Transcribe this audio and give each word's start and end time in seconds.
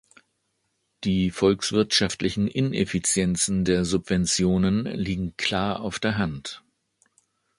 Die 1.03 1.29
volkswirtschaftlichen 1.29 2.47
Ineffizienzen 2.47 3.65
der 3.65 3.85
Subventionen 3.85 4.85
liegen 4.87 5.37
klar 5.37 5.81
auf 5.81 5.99
der 5.99 6.17
Hand. 6.17 6.63